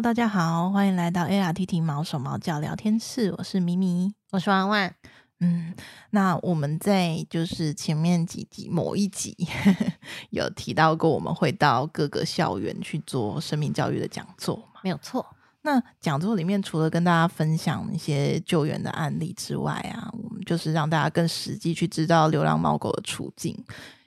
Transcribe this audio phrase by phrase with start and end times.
[0.00, 4.94] Hello，大家好，欢迎来到 ARTT 毛手毛脚聊天室，我是咪咪，我是万万。
[5.40, 5.74] 嗯，
[6.08, 9.36] 那我们在就是前面几集某一集
[10.30, 14.80] 有提到过，我们会到各个校园去做生命教育的讲座嘛？
[14.82, 15.26] 没有错。
[15.60, 23.54] 那讲座里面除了跟大家分享一些救援的案例之外啊，我们就是让大家更实际去知道流浪猫狗的处境。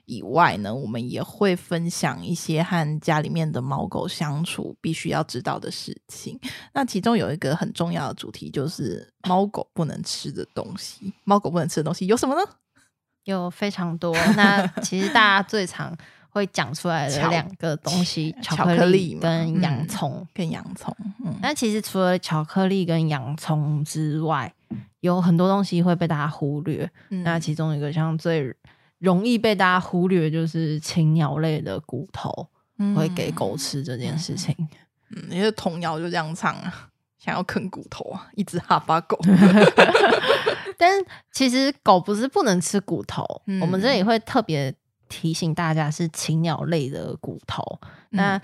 [0.06, 6.40] 以外呢，我们也会分享一些和家里面的猫狗相处必须要知道的事情。
[6.74, 11.14] 那其中有一个很重要的主题，就是猫狗不能吃的东西。
[11.24, 12.42] 猫狗不能吃的东西有什么呢？
[13.24, 14.14] 有非常多。
[14.36, 15.96] 那其实大家最常
[16.30, 20.94] 会讲出来的两个东西，巧克力跟洋葱，嗯，跟洋葱。
[21.24, 24.54] 嗯，那其实除了巧克力跟洋葱之外，
[25.00, 26.90] 有很多东西会被大家忽略。
[27.12, 28.54] 嗯，那其中一个像最
[29.04, 32.48] 容易被大家忽略，就是禽鸟类的骨头
[32.96, 34.56] 会给狗吃这件事情。
[35.10, 36.88] 嗯，因为童谣就这样唱啊，
[37.20, 39.20] 想要啃骨头啊，一只哈巴狗。
[40.80, 44.74] 但其实狗不是不能吃骨头，嗯、我们这里会特别
[45.10, 47.62] 提醒大家是禽鸟类的骨头。
[48.12, 48.42] 嗯、那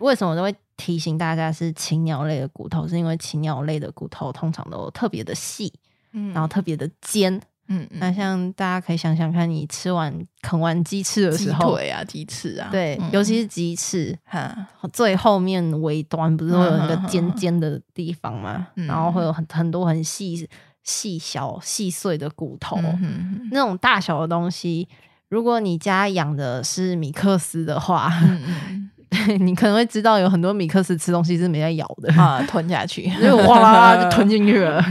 [0.00, 2.88] 为什么都会提醒大家是禽鸟类的骨头？
[2.88, 5.72] 是因为禽鸟类的骨头通常都特别的细，
[6.10, 7.40] 嗯，然后特别的尖。
[7.72, 14.54] 嗯，那像大家可以想想看，你吃完啃完鸡翅的时候，鸡腿啊，鸡翅啊，对，嗯、尤其是鸡翅，哈，
[14.92, 18.66] 最后面尾端不是会有那个尖尖的地方吗？
[18.74, 20.48] 嗯、然后会有很很多很细
[20.82, 24.88] 细小细碎的骨头，嗯、那种大小的东西，
[25.28, 28.90] 如果你家养的是米克斯的话，嗯、
[29.38, 32.12] 你可能会知道有很多米克斯吃东西是没在咬的。
[32.14, 34.82] 啊，吞下去， 就哗啦啦就吞进去了。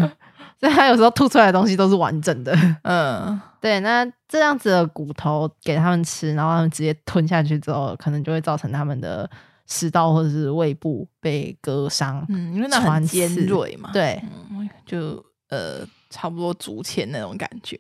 [0.60, 3.80] 所以它有时候吐出来的东西都是完整的， 嗯，对。
[3.80, 9.30] 那这样子的骨头给他们吃，然后他们直接吞下去之后，可能就会造成他们的
[9.68, 17.80] 食道或者是胃部被割伤，嗯，因为那很尖锐嘛，对，嗯、就呃差不多竹签那种感觉，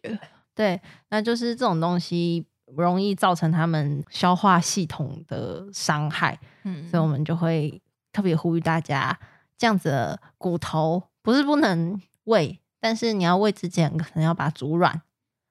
[0.55, 0.79] 对。
[1.09, 2.45] 那就是这种东西
[2.77, 7.81] 容易造成他们消化系统的伤害，嗯，所以我们就会
[8.13, 9.19] 特别呼吁大家，
[9.57, 12.57] 这样子的骨头不是不能喂。
[12.79, 15.01] 但是你要喂之前，可能要把它煮软。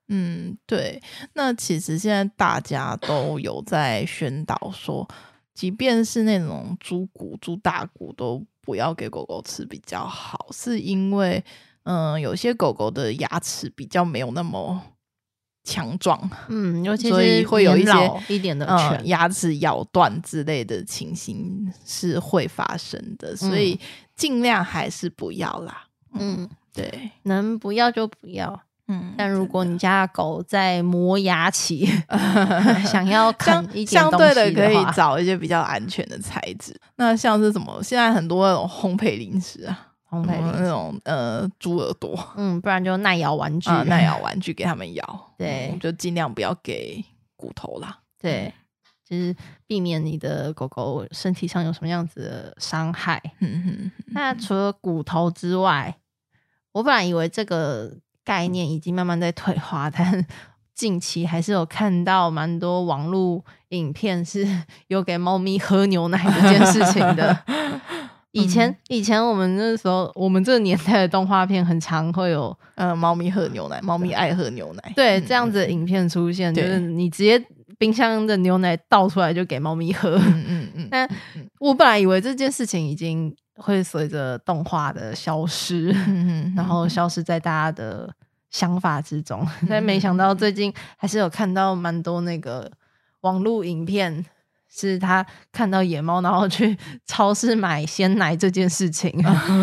[0.08, 1.02] 嗯，对。
[1.34, 5.06] 那其实现在大家都有在宣导说，
[5.52, 11.44] 即便是那种猪骨、猪大骨，都不要给狗狗吃比较好，是因为，
[11.82, 14.82] 嗯、呃，有些狗狗的牙齿比较没有那么
[15.64, 16.18] 强壮，
[16.48, 17.92] 嗯，尤其是会有一些
[18.28, 23.78] 一点的、呃、牙齿咬断之类的情形是会发生的，所以
[24.16, 25.86] 尽量还是不要啦。
[26.14, 26.48] 嗯。
[26.74, 28.60] 嗯对，能不要就不要。
[28.90, 31.86] 嗯，但如果你家的狗在磨牙期，
[32.90, 36.74] 想要啃一点相对的，可以找一些比较安全的材质。
[36.96, 37.82] 那像是什么？
[37.82, 45.04] 现在很多那种烘焙零食啊，烘焙那种呃猪耳朵，嗯，不然就耐咬玩具，呃、耐咬玩具给他们咬。
[45.36, 47.04] 对、嗯，就尽量不要给
[47.36, 47.98] 骨头啦。
[48.18, 48.50] 对，
[49.06, 49.36] 就是
[49.66, 53.20] 避免你的狗狗身体上有什么样子的伤害。
[53.40, 55.94] 嗯哼，那除了骨头之外，
[56.78, 57.92] 我本来以为这个
[58.24, 60.24] 概念已经慢慢在退化， 但
[60.72, 64.46] 近期还是有看到蛮多网络影片是
[64.86, 67.36] 有给猫咪喝牛奶这件事情的。
[68.30, 77.44] 以前以前我们那时候，我们这个年代的动画片很常会有呃猫咪喝牛奶，猫咪爱喝牛奶，对这样子的影片出现，就是你直接
[77.76, 80.10] 冰箱的牛奶倒出来就给猫咪喝。
[80.16, 80.88] 嗯嗯嗯。
[80.88, 81.10] 但
[81.58, 83.34] 我本来以为这件事情已经。
[83.58, 85.88] 会随着动画的消失，
[86.56, 88.08] 然后消失在大家的
[88.50, 89.46] 想法之中。
[89.68, 92.70] 但没想到最近还是有看到蛮多那个
[93.22, 94.24] 网络影片，
[94.70, 99.12] 是他看到野猫，然后去 超市买鲜奶这件事情。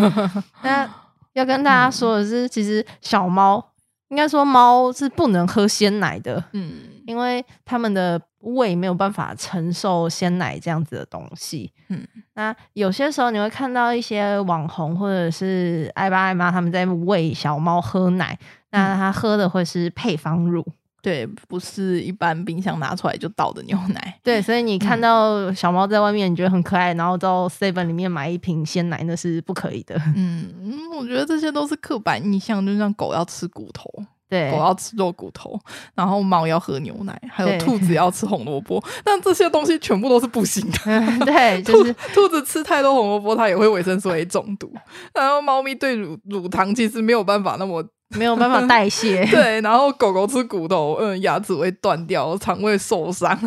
[0.62, 0.90] 那
[1.34, 3.72] 要跟大家说的是，其实小猫
[4.10, 6.74] 应该说猫是不能喝鲜奶的，嗯，
[7.06, 8.22] 因为他们的。
[8.54, 18.38] 胃没有办法承受鲜奶这样子的东西，嗯，那有些时候你会看到一些网红或者是爱爸爱妈他们在喂小猫喝奶，
[18.70, 20.64] 那他喝的会是配方乳，
[21.02, 33.90] 对，不是一般冰箱拿出来就倒的牛奶，对，所以你看到小猫在外面你觉得很可爱，然后到 Seven 里面买一瓶鲜奶那是不可以的，嗯嗯，我觉得这些都是刻板印象，就像狗要吃骨头。
[34.30, 35.60] 对，狗要吃肉骨头，
[35.94, 41.26] 然后猫要喝牛奶，还有兔子要吃红萝卜， 但这些东西全部都是不行的。
[41.26, 44.72] 对， 就是兔，兔子吃太多红萝卜，它也会维生素 A 中毒。
[45.14, 47.84] 然后猫咪对乳乳糖其实没有办法那么
[48.18, 49.24] 没有办法 代谢。
[49.26, 53.38] 对，然后狗狗吃骨头，嗯，牙齿会断掉，肠胃受伤。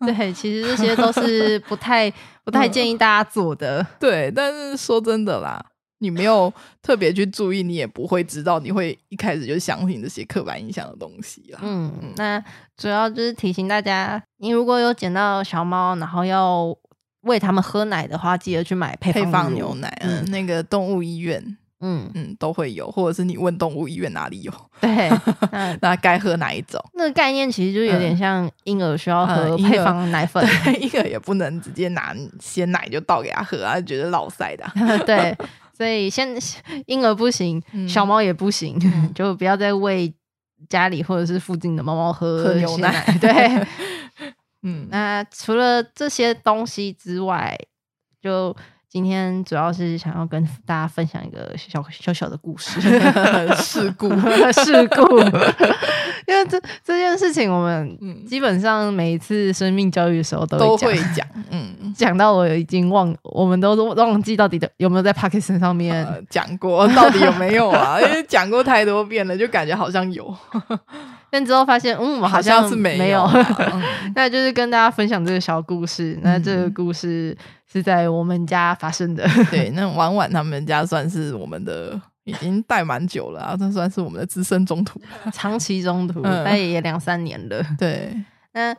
[0.00, 2.12] 对，其实这些都是不太
[2.44, 3.80] 不太建议大家做的。
[3.80, 3.86] 嗯。
[3.98, 5.64] 对，但是说真的啦，
[5.98, 6.52] 你没有
[6.82, 11.60] 特别去注意，你也不会知道，你会一开始就相信这些刻板印象的东西啦。
[11.62, 12.42] 嗯，那
[12.76, 16.74] 主要就是提醒大家，你如果有捡到小猫，然后要
[17.22, 19.88] 喂它们喝奶的话，记得去买配方，配方牛奶。
[20.02, 21.56] 嗯，那个动物医院。
[21.80, 24.52] 嗯嗯，都会有，或者是你问动物医院哪里有？
[24.80, 25.08] 对，
[25.80, 26.84] 那该喝哪一种？
[26.94, 30.44] 那个概念其实就有点像婴儿需要喝配方奶粉，
[30.80, 34.68] 婴儿也不能直接拿鲜奶就倒给他喝啊，觉得老塞的。
[35.06, 35.32] 对，
[35.78, 36.36] 所以先
[36.86, 38.76] 婴儿不行，小猫也不行，
[39.14, 40.12] 就不要再喂
[40.68, 43.16] 家里或者是附近的猫猫喝喝牛奶。
[43.20, 43.30] 对，
[44.62, 47.56] 嗯，那除了这些东西之外，
[48.20, 48.56] 就。
[48.90, 52.80] 今天主要是想要跟大家分享一个小小小的故事，
[53.60, 54.08] 事故
[54.50, 55.18] 事故，
[56.26, 68.00] 因为这这件事情，我们基本上每一次生命教育的时候都会讲，都会讲，嗯，讲到我已经忘，我们都忘记到底的有没有在 Podcast 上面讲、呃、过，到底有没有啊？
[68.00, 70.34] 因为讲过太多遍了，就感觉好像有，
[71.30, 73.30] 但之后发现，嗯，我好像是没有，没有
[74.14, 76.18] 那就是跟大家分享这个小故事。
[76.22, 77.36] 那这个故事。
[77.70, 84.98] 是在我们家发生的， 对，那婉婉他们家算是我们的，已经带蛮久了啊，这算是我们的资深中途，
[85.34, 87.62] 长期中途，大概也两三年了。
[87.78, 88.10] 对，
[88.54, 88.74] 那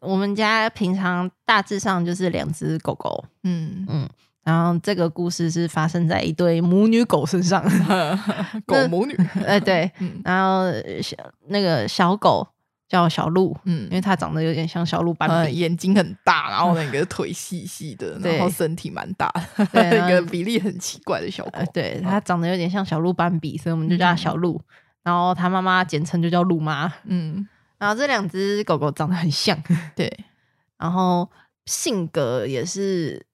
[0.00, 4.08] 我们家平常大致上就是两只狗狗，嗯嗯，
[4.44, 7.64] 然后这个故事是发生在一对母女狗身上
[8.66, 9.14] 狗母女，
[9.46, 9.90] 哎对，
[10.24, 10.70] 然后
[11.02, 11.16] 小
[11.48, 12.46] 那个小狗。
[12.86, 21.50] 叫小鹿，嗯，因为它长得有点像小鹿斑比，嗯，眼睛很大，然后那个 腿细细的，然后身体蛮大的，对，一个比例很奇怪的小狗。
[21.54, 24.58] 呃、对，它长得有点像小鹿斑比，所以我们就叫它小鹿。
[24.58, 24.64] 嗯、
[25.04, 27.48] 然后它妈妈简称就叫鹿妈，嗯。
[27.78, 29.58] 然后这两只狗狗长得很像，
[29.96, 30.12] 对，
[30.78, 31.28] 然后
[31.64, 33.24] 性格也是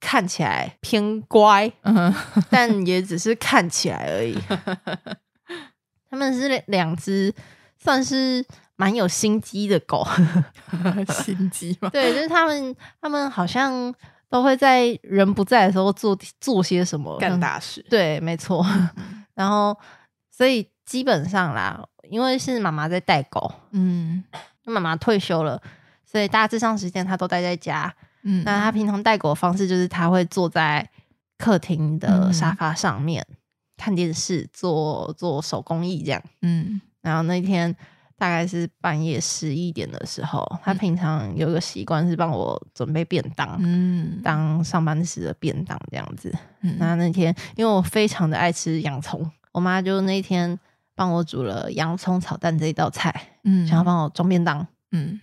[0.00, 2.12] 看起来偏乖，嗯、
[2.50, 4.36] 但也只是看起来而已。
[6.10, 7.32] 他们是两只，
[7.78, 8.44] 算是。
[8.80, 10.02] 蛮有心机的狗，
[11.22, 11.90] 心机吗？
[11.90, 13.94] 对，就是他们，他们好像
[14.30, 17.84] 都会在人不在的时候做做些什么，干大事。
[17.90, 18.64] 对，没错。
[19.34, 19.76] 然后，
[20.30, 24.24] 所以基本上啦，因为是妈妈在带狗，嗯，
[24.64, 25.60] 妈妈退休了，
[26.10, 27.94] 所以大致上时间她都待在家。
[28.22, 30.88] 嗯，那他平常带狗的方式就是他会坐在
[31.38, 33.36] 客厅的沙发上面、嗯、
[33.76, 36.22] 看电视，做做手工艺这样。
[36.42, 37.76] 嗯，然后那天。
[38.20, 46.30] 大概是半夜十一点的时候，他平常有个习惯是帮我准备便当，嗯，当上班时的便当这样子。
[46.60, 50.60] 嗯，那那天因为我非常的爱吃洋葱，我妈就那天
[50.94, 53.10] 帮我煮了洋葱炒蛋这一道菜，
[53.44, 55.18] 嗯，想要帮我装便当，嗯，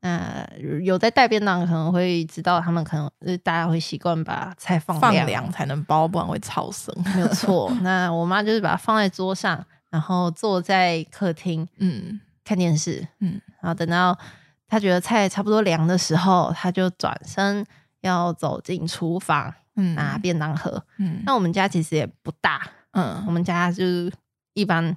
[0.00, 0.46] 那
[0.82, 6.94] 有在带便当可能会知道，他们可能就是大家会习惯把菜放放凉才能包，不然会超生。
[7.14, 12.20] 没有错， 那我妈就是把它放在桌上，然后坐在客厅，嗯。
[12.42, 14.18] 看电视，嗯，然后等到
[14.66, 17.64] 她觉得菜差不多凉的时候，她就转身
[18.00, 21.22] 要走进厨房，嗯，拿便当盒，嗯。
[21.24, 24.12] 那我们家其实也不大，嗯，我们家就是
[24.54, 24.96] 一般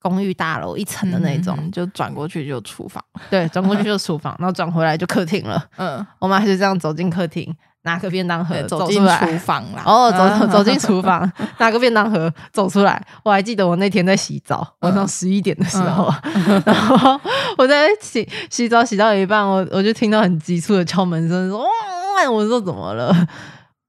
[0.00, 6.06] 公寓大楼一层的那种，嗯、就转过去就厨房，对，转过去就厨房， 然后转回来就客厅了，嗯。
[6.18, 7.54] 我妈就这样走进客厅。
[7.82, 13.02] 拿个便当盒走进厨房啦，哦，走 走进厨房，拿个便当盒走出来。
[13.22, 16.12] 我还记得我那天在洗澡，晚上十一点的时候，
[16.66, 17.18] 然后
[17.56, 23.14] 我在洗洗澡洗到一半，我我就听到很急促的敲门声，说：“哇！”我说：“怎么了？”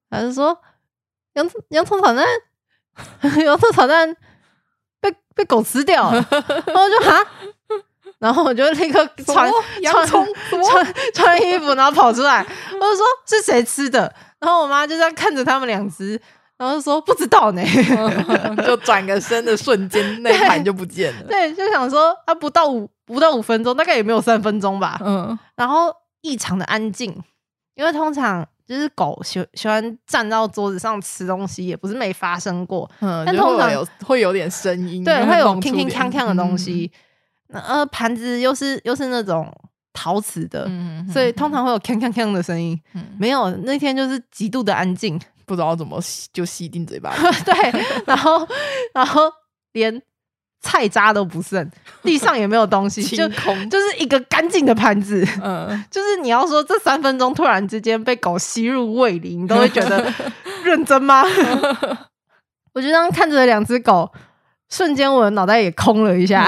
[0.09, 0.55] 他就说
[1.33, 2.25] ：“洋洋葱炒蛋，
[3.43, 4.15] 洋葱炒蛋
[5.39, 6.25] 被被狗吃掉了。
[6.67, 7.25] ”然后就哈。
[8.19, 9.49] 然后我就立刻穿
[9.81, 10.27] 洋葱
[10.69, 12.45] 穿穿衣服，然后跑出来。
[12.73, 14.13] 我就说是谁吃的？
[14.41, 16.19] 然后我妈就这样看着他们两只，
[16.57, 17.63] 然后说不知道呢。
[18.67, 21.23] 就转个身的瞬间，那盘就不见了。
[21.29, 24.99] 对，就想说啊，不到五不到五分钟，大概也没有三分钟吧。
[25.01, 25.39] 嗯。
[25.55, 27.17] 然后异常的安静，
[27.75, 32.89] 因为通常就是狗喜喜欢站到桌子上吃东西，也不是没发生过。
[32.99, 33.25] 嗯。
[33.25, 36.91] 但通常有会有点声音，对，会有铿铿锵锵的东西。
[37.47, 39.51] 那呃，盘子又是又是那种
[39.91, 42.79] 陶瓷的，嗯、所以通常会有锵锵锵的声音。
[42.93, 45.99] 嗯、没有，那天就是极度的安静，不知道怎么
[46.31, 47.11] 就吸进嘴巴。
[47.43, 48.47] 对，然后
[48.93, 49.23] 然后
[49.71, 49.99] 连
[50.61, 51.69] 菜渣都不剩，
[52.03, 55.25] 地上也没有东西，就空就就是一个干净的盘子。
[55.43, 60.13] 嗯， 就是你要说这三分钟突然之间被狗吸入胃里，你都会觉得
[60.63, 61.23] 认真吗？
[62.73, 64.11] 我就这样看着两只狗。
[64.71, 66.47] 瞬间我的脑袋也空了一下，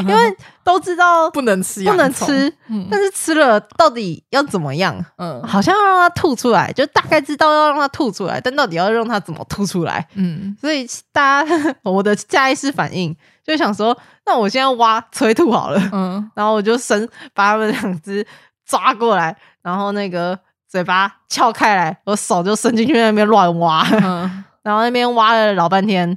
[0.00, 4.98] 因为都知道不能吃，不能吃，嗯、但是吃了到底要怎么样？
[5.18, 10.08] 嗯，好像要让它吐出来，就大概知道要让它吐出来，但到底要让它怎么吐出来？
[10.16, 13.14] 嗯，所以大家我的下意识反应
[13.50, 18.26] 就想说，那我现在挖催吐好了，嗯， 然后我就伸把他们两只
[18.64, 20.38] 抓过来，然后那个
[20.68, 26.16] 嘴巴撬开来，我手就伸进去那边乱挖，嗯、 然后那边挖了老半天。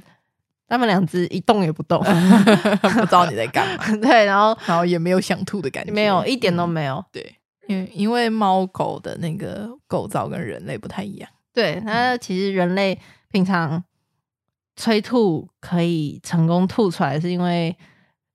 [0.66, 3.84] 他们两只一动也不动， 不知道你在干嘛。
[4.00, 7.04] 对，然后然后也没有想吐的感觉，没有一点都没有。
[7.12, 7.36] 对，
[7.68, 11.28] 因为因为猫狗的那个构造跟人类不太一样。
[11.52, 12.98] 对，那其实人类
[13.30, 13.84] 平常
[14.76, 17.76] 催吐可以成功吐出来，是因为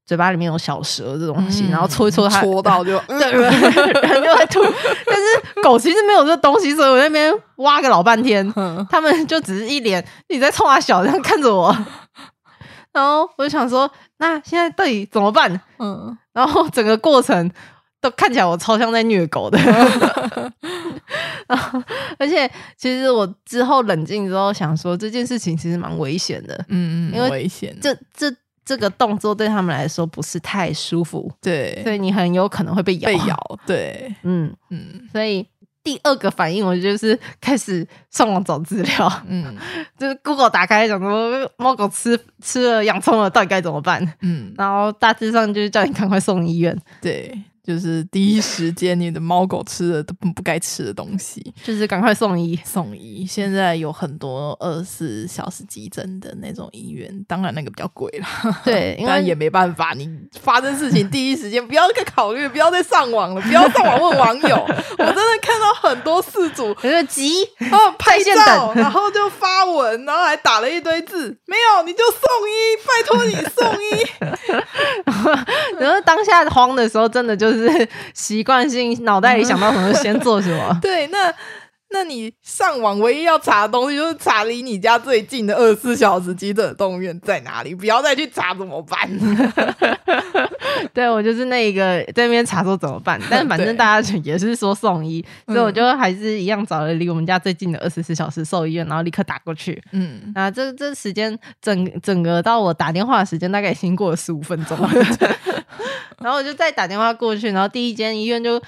[0.06, 4.62] 嘴巴里面有小蛇这东西，然后搓一搓它，搓到就 对，人就会吐。
[5.06, 8.52] 但是狗其实没有这东西，所以我那边挖个老半天，
[8.90, 11.76] 他们就只是一脸你在冲啊小这样看着我。
[12.92, 15.62] 然后我就想说，那现在到底怎么办？
[15.78, 17.52] 嗯，然后整个过程
[18.02, 19.60] 都看起来我超像在虐狗的。
[22.18, 26.54] 而且其实我之后冷静之后想说，这件事情其实蛮危险的。
[26.68, 27.76] 嗯嗯，因为危险。
[27.82, 31.32] 这这这个动作对他们来说不是太舒服。
[31.42, 33.08] 对，所以你很有可能会被咬。
[33.08, 33.60] 被咬。
[33.66, 35.48] 对， 嗯嗯，所以。
[35.82, 39.56] 第二个反应，我就是开始上网找资料，嗯，
[39.98, 44.06] 就是 Google 打开，想说猫狗吃吃了洋葱了，到底该怎么办？
[44.22, 47.34] 嗯，然后大致上就是叫你赶快送医院，对。
[47.70, 53.24] 就是第一时间，你的猫狗吃的都不不该吃的东西，就是赶快送医送医。
[53.24, 58.26] 现在有很多二十四小时急诊的那种医院，当然那个比较贵了。
[58.66, 60.10] 对， 但也没办法，你
[60.42, 64.56] 发生事情第一时间不要再考虑，不要再上网了，不要上网问网友。
[64.98, 65.29] 我真的
[65.90, 72.20] 很多事主有点急， 然后拍照，然后就发文，然后还打了一堆字，没有你就送
[72.50, 74.08] 医，拜托你送医。
[75.80, 77.60] 然后当下慌的时候，真的就是。
[77.60, 80.76] 是习惯性脑袋里想到什么就先做什么。
[80.82, 81.32] 对，那
[81.92, 89.10] 那你上网唯一要查的东西就是查离你家最近的二十四小时急诊动物医院在哪里，不要再去查怎么办？
[90.94, 99.82] 对，我就是那一个在那边查说怎么办，但是反正大家也是说送医，所以我就还是一样找了离我们家最近的二十四小时兽医院，然后立刻打过去。
[99.92, 104.90] 嗯，啊，这这时间整整个到我打电话的时间大概已经过了十五分钟了。
[106.20, 108.62] 然后我就再打电话过去，然后第一间医院就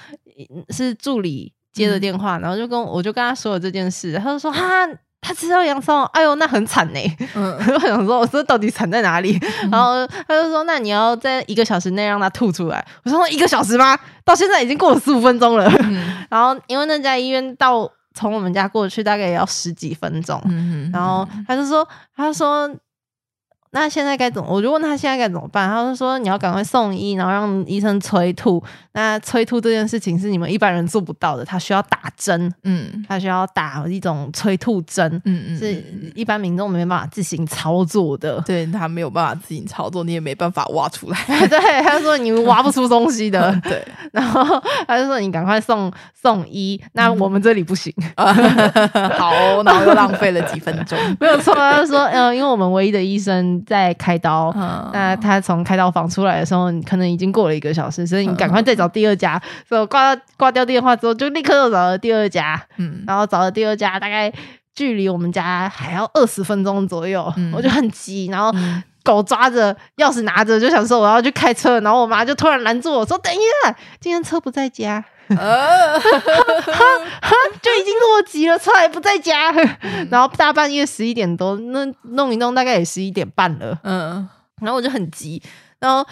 [0.70, 4.62] 是助理接了电话，嗯、然后就跟我就跟他说了这件事，他就说哈，
[5.20, 7.00] 他吃到洋葱，哎呦那很惨呢。
[7.34, 9.38] 嗯， 我想说我说到底惨在哪里？
[9.64, 12.84] 嗯、然后他就说那你要在一个小时内让他吐出来。
[13.04, 13.98] 我说一个小时吗？
[14.24, 15.66] 到现在已经过了十五分钟了。
[15.84, 20.40] 嗯、 然后因为那家医院到从我们家过去大概也要十几分钟。
[20.46, 22.70] 嗯、然后他就说他说。
[23.74, 24.48] 那现在该怎么？
[24.50, 25.66] 我就问他现在该怎么办。
[25.68, 28.62] 他就说你要赶快送医，然后让医生催吐。
[28.92, 35.82] 那催吐这件事情是你们一般人做不到的，他需要打针，嗯，他需要打一种催吐针，嗯嗯，是
[36.14, 38.38] 一般民众没办法自行操作的。
[38.42, 41.18] 对，他没有办法自行操作，你也没办法挖出来。
[41.48, 43.58] 对，他就说你挖不出东西的。
[43.64, 46.78] 对，然后他就说你赶快送送医。
[46.92, 47.90] 那我们这里不行。
[48.14, 50.98] 好，然后又浪费了几分钟。
[51.18, 53.61] 没有错，他就说嗯，因为我们唯一的医生。
[53.66, 59.40] 在开刀，嗯、那他从开刀房出来的时候，可能已经过了一个小时，所以你赶快再找第二家。
[59.44, 64.32] 嗯、所以我挂挂掉电话之后，就立刻又找了第二家，嗯，然后找了第二家，大概
[64.74, 68.52] 距离我们家还要二十分钟左右，嗯、我就很急，然后
[69.04, 75.04] 狗抓着钥匙拿着，就想说我要去开车，然后我妈就突然拦住我说：“等一下，今天车不在家。”
[75.40, 79.50] 呃，哈哈，就已经这么急了，出来不在家，
[79.82, 84.28] 嗯、然后大半夜十一点多，那弄一弄大概也十一点半了，嗯，
[84.60, 85.42] 然后我就很急，
[85.78, 86.06] 然后。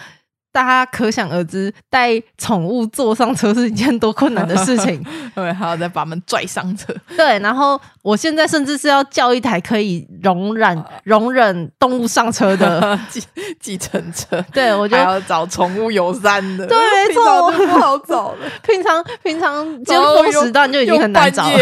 [0.51, 5.01] 大家可想而知，带宠物坐上车是一件多困难的事情。
[5.33, 6.93] 对，还要再把他们拽上车。
[7.15, 13.23] 对，然后我现在甚至是要叫一台可以容忍容忍动物上车的 计
[13.59, 14.43] 计程车。
[14.51, 16.67] 对，我就还要找宠物友善的。
[16.67, 16.77] 对，
[17.07, 18.37] 没错，不好找了。
[18.61, 21.57] 平常平常尖峰时段就已经很难找了。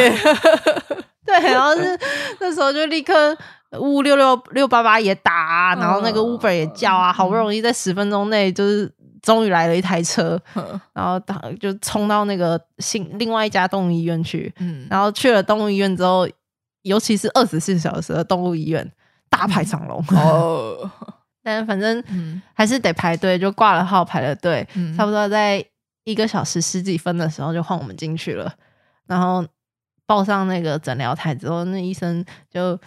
[1.25, 1.99] 对，然后是
[2.39, 3.37] 那时候就立刻。
[3.77, 10.41] 呜六六六八八也打啊，然后那个 Uber 也叫啊，好不容易在十分钟内就是终于来了一台车，
[10.91, 14.51] 然后打就冲到那个新另外一家动物医院去，
[14.89, 16.27] 然后去了动物医院之后，
[16.81, 18.91] 尤其是二十四小时的动物医院
[19.29, 20.03] 大排长龙。
[20.17, 20.89] 哦，
[21.43, 22.03] 但反正
[22.55, 25.63] 还是得排队，就挂了号排了队，差不多在
[26.05, 28.51] 一个小时十几分的时候就换我们进去了，
[29.05, 29.45] 然后
[30.07, 32.79] 抱上那个诊疗台之后，那医生就。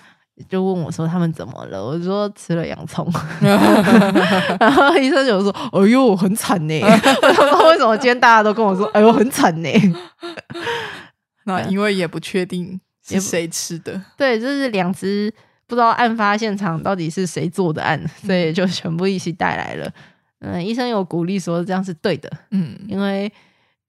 [0.49, 3.07] 就问我说他们怎么了，我说吃了洋葱，
[4.59, 9.69] 然后医生就说：“哎呦，很惨呢。”为什么今天大家都跟我说：“哎呦，很惨呢？”
[11.45, 15.33] 那因为也不确定是谁吃的，对，就是两只
[15.67, 19.91] 不知道案发现场到底是谁做的案，所以就全部一起带来了。
[20.41, 23.33] 嗯，医生有鼓励说这样是对的，嗯，因为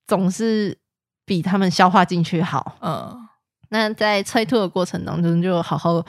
[0.06, 0.76] 总是
[1.24, 2.76] 比他们消化进去好。
[2.80, 3.16] 嗯，
[3.68, 6.04] 那在催吐的过程当中，就好好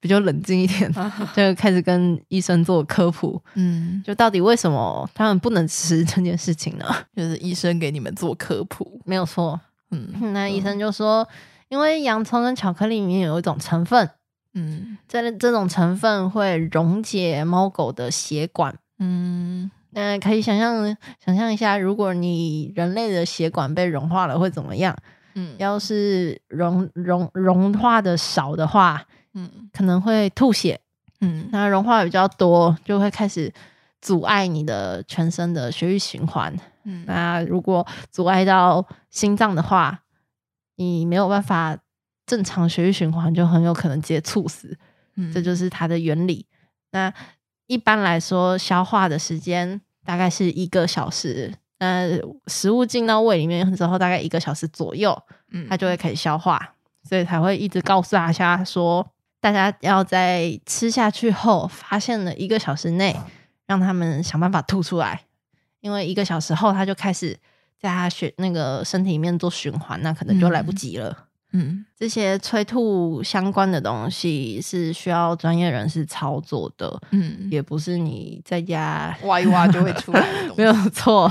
[0.00, 0.92] 比较冷静一点，
[1.34, 3.40] 就开始跟医生做科普。
[3.54, 6.86] 嗯，就到底为什么他们不能吃这件事情呢？
[7.16, 9.60] 就是医生给你们做科普，没有错。
[9.90, 11.26] 嗯，那医生就说，
[11.68, 14.10] 因为洋葱跟巧克力里面有一种成分，
[14.54, 19.70] 嗯，这这种成分会溶解猫狗的血管，嗯。
[19.90, 24.94] 那可以想象想象一下，如果你人类的血管被融化了会怎么样？
[25.34, 29.02] 嗯，要是融融融化的少的话，
[29.36, 30.80] 嗯，可能会吐血。
[31.20, 33.52] 嗯，那融化比较多，就会开始
[34.00, 36.52] 阻碍你的全身的血液循环。
[36.82, 40.00] 嗯，那如果阻碍到心脏的话，
[40.74, 41.78] 你没有办法
[42.26, 44.76] 正常血液循环，就很有可能直接猝死。
[45.14, 46.46] 嗯，这就是它的原理。
[46.90, 47.12] 那
[47.68, 49.80] 一般来说，消化的时间。
[50.06, 52.16] 大概是一个小时，呃，
[52.46, 59.04] 食物进到胃里面之后，大概一个小时左右，嗯，它就会可以消化，所以才会一直告诉大家说，
[59.46, 63.14] 大家要在吃下去后，发现了一个小时内，
[63.64, 65.22] 让他们想办法吐出来，
[65.78, 67.38] 因为一个小时后，他就开始
[67.80, 71.10] 在他血那个身体里面做循环，那可能就来不及了。
[71.10, 71.26] 嗯。
[71.52, 81.30] 嗯，这些催吐相关的东西是需要专业人士操作的，嗯，也不是你在家挖一挖就会出来的， 没有错。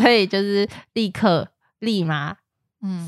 [0.00, 1.48] 所以就是立刻、
[1.80, 2.36] 立马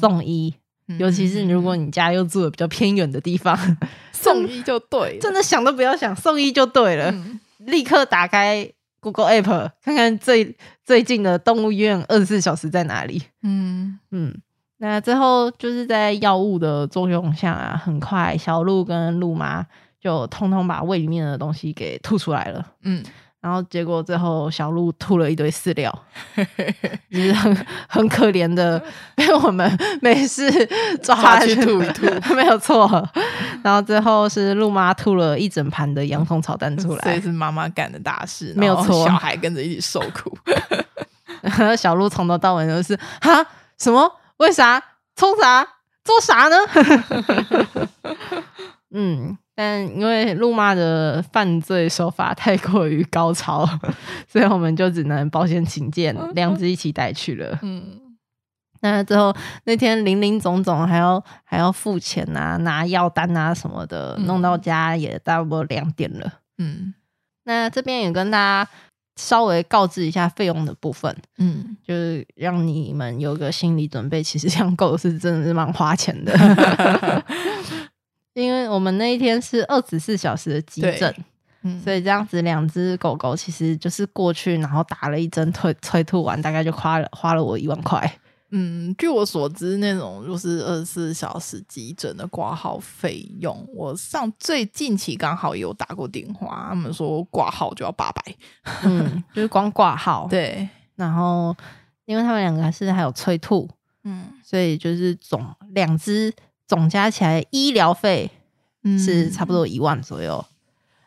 [0.01, 0.60] 送医，嗯、
[0.99, 3.57] 尤其是如果你家又住的比较偏远的地方，
[4.13, 7.11] 送医就对，真的想都不要想，送医就对了。
[7.11, 8.71] 嗯、立刻打开
[9.01, 13.23] Google App，看看最最近的动物医院二十四小时在哪里。
[13.43, 14.35] 嗯嗯。
[14.83, 19.67] 那最后就是在药物的作用下啊，很快小鹿跟鹿妈
[20.01, 22.67] 就通通把胃里面的东西给吐出来了。
[22.83, 23.05] 嗯，
[23.41, 25.91] 然后结果最后小鹿吐了一堆饲料，
[27.11, 28.83] 就是很很可怜的
[29.15, 30.51] 被我们没事
[31.03, 32.87] 抓去吐一吐， 没有错。
[33.65, 39.07] 然后最后是鹿妈吐了一整盘的洋葱炒蛋出来，所以是妈妈干的大事，没有错。
[39.07, 40.37] 小孩跟着一起受苦，
[41.77, 43.45] 小鹿从头到尾都是哈
[43.79, 44.11] 什么？
[44.37, 44.83] 为啥？
[45.17, 45.67] 冲啥？
[46.05, 46.57] 做啥呢？
[48.93, 53.69] 嗯，但因为鹿妈的犯罪手法太过于高超，
[54.27, 57.59] 所以我们就只能保险起见，两只一起带去了。
[57.61, 58.01] 嗯，
[58.81, 66.33] 那最后那天林林总总还要还要付钱啊，拿药单啊什么的，嗯、弄到家也差不多两点了。
[66.57, 66.95] 嗯，
[67.45, 68.71] 那这边也跟大家。
[69.17, 74.23] 稍微告知一下费用的部分，嗯，就是让你们有个心理准备。
[74.23, 76.33] 其实养狗是真的是蛮花钱的，
[78.41, 81.15] 因为我们那一天是二十四小时的急诊，
[81.63, 88.11] 嗯，所以这样子两只狗狗其实就是过去，然后打了一针退催吐完，大概就花了花了我一万块。
[88.53, 98.23] 嗯，据我所知，那种就是二十四小时急诊的挂号费用，我上最近期刚好有打过电话，他们说挂号就要八百，
[98.83, 100.27] 嗯， 就是光挂号。
[100.29, 101.55] 对，然后
[102.07, 103.71] 因为他们两个还是还有催吐，
[104.03, 106.35] 嗯，所以就是总两只
[106.71, 108.31] 总加起来医疗费
[108.97, 110.45] 是差不多一万左右。
[110.47, 110.55] 嗯，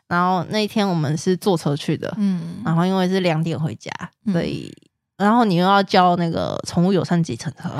[0.08, 3.90] 然后那一天我们是坐车去的，嗯，然后因为是两点回家，
[4.30, 4.70] 所以。
[5.16, 7.70] 然后你又要叫那个宠物友善计程车，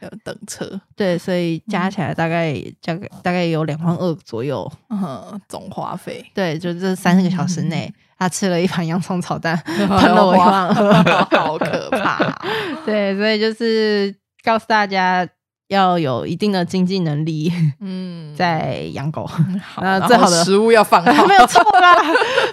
[0.00, 12.34] 要等车，对，所以加起来大概加个大概有两万二左右，嗯，总花费，对，就这三个小时内，他吃了一盘洋葱炒蛋， 喷了我一万二，好可怕，
[12.86, 15.28] 对，所以就是告诉大家
[15.68, 19.28] 要有一定的经济能力，嗯， 在养狗，
[19.80, 21.94] 那最好的食物要放好， 没有错啦，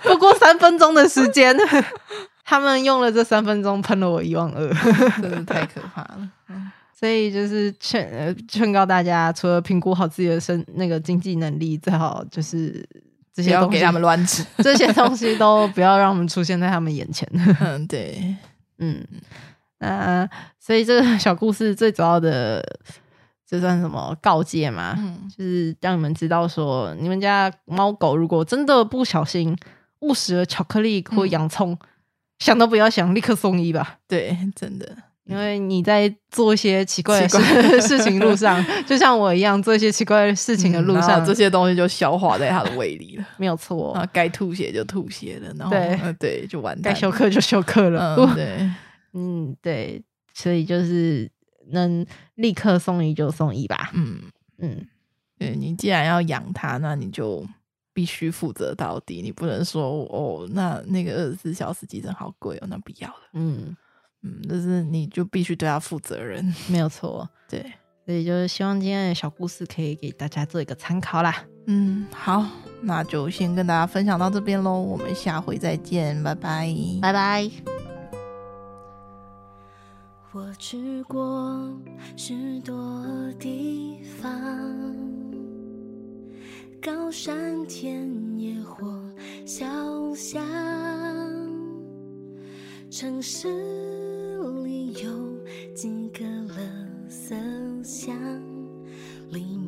[0.03, 1.55] 不过三分钟的时间。
[2.43, 4.67] 他们用了这三分钟喷了我一万二，
[5.21, 6.29] 真的太可怕了。
[6.93, 12.85] 所以就是劝劝告大家，除了评估好自己的身那个经济能力，最好就是
[13.33, 17.25] 这些东西给他们乱吃，这些东西都不要让我们出现在他们眼前。
[17.61, 18.35] 嗯，对，
[18.79, 19.01] 嗯，
[19.79, 20.27] 那
[20.59, 22.61] 所以这个小故事最主要的，
[23.51, 24.95] 这算什么告诫吗？
[24.97, 29.55] 嗯，就是让你们知道说，你们家猫狗如果真的不小心
[29.99, 31.73] 误食了巧克力或洋葱。
[31.73, 31.87] 嗯
[32.41, 33.99] 想都不要想，立刻送医吧。
[34.07, 34.97] 对，真的。
[35.25, 43.93] 因为你在做一些奇怪的事的 事情路上， 就像我一样做一些奇怪的事情的路上，嗯、这些东西就消化在他的胃里了， 没有错。
[43.93, 46.91] 啊，该吐血就吐血了，然后对、呃、对，就完蛋。
[46.91, 48.71] 该休克就休克了，嗯、对，
[49.13, 50.01] 嗯对，
[50.33, 51.29] 所以就是
[51.71, 52.05] 能
[52.35, 53.91] 立刻送医就送医吧。
[53.93, 54.21] 嗯
[54.59, 54.87] 嗯，
[55.37, 57.45] 对，你既然要养它，那你就
[57.93, 63.29] 必须负责到底，你不能说哦，那那个二十四小时急诊好贵哦，那不要了。
[63.33, 63.75] 嗯。
[64.23, 67.27] 嗯，就是你就必须对它负责任，没有错。
[67.49, 67.59] 对，
[68.05, 71.43] 所以就是希望今天的小故事可以给大家做一个参考啦。
[71.65, 72.45] 嗯，好，
[72.83, 77.80] 那就先跟大家分享到这边喽，我们下回再见，拜拜，拜拜。
[80.33, 81.77] 我去过
[82.15, 82.73] 许多
[83.37, 84.31] 地方，
[86.81, 88.87] 高山田野或
[89.45, 89.65] 小
[90.15, 90.41] 巷，
[92.89, 93.49] 城市。
[94.63, 95.09] 里有
[95.75, 96.57] 几个垃
[97.09, 97.35] 圾
[97.83, 98.15] 箱，
[99.31, 99.60] 里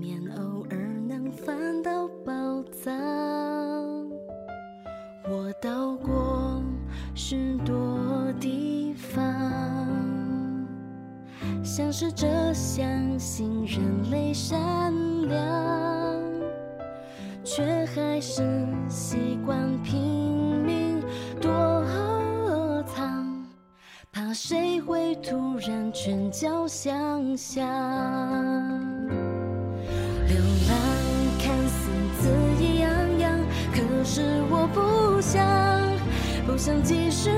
[11.95, 14.91] 试着相信人类善
[15.29, 15.37] 良，
[17.43, 18.41] 却还是
[18.89, 20.01] 习惯拼
[20.65, 20.99] 命
[21.39, 21.85] 躲
[22.87, 23.45] 藏。
[24.11, 27.63] 怕谁会突然拳脚相向？
[30.27, 30.35] 流
[30.67, 30.75] 浪
[31.37, 31.91] 看似
[32.23, 32.25] 恣
[32.59, 33.39] 意洋洋，
[33.71, 35.45] 可是我不想，
[36.47, 37.29] 不想继续。